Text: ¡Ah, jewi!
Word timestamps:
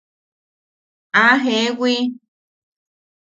¡Ah, 1.21 1.35
jewi! 1.43 1.95